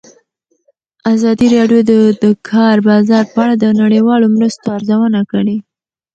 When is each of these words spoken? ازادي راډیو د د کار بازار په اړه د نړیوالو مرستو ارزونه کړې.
ازادي 1.13 1.47
راډیو 1.55 1.81
د 1.89 1.91
د 2.23 2.25
کار 2.49 2.75
بازار 2.89 3.23
په 3.33 3.37
اړه 3.43 3.55
د 3.57 3.65
نړیوالو 3.81 4.27
مرستو 4.35 4.65
ارزونه 4.77 5.21
کړې. 5.31 5.57